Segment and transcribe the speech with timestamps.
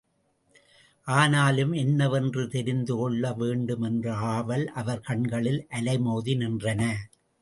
[1.07, 6.81] ஆனாலும், என்னவென்று தெரிந்துகொள்ள வேண்டுமென்று ஆவல் அவர் கண்களில் அலைமோதி நின்றன.